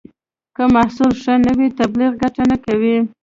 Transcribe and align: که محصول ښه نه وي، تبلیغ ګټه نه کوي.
که 0.55 0.63
محصول 0.75 1.11
ښه 1.21 1.33
نه 1.45 1.51
وي، 1.57 1.67
تبلیغ 1.79 2.11
ګټه 2.21 2.43
نه 2.51 2.57
کوي. 2.65 2.97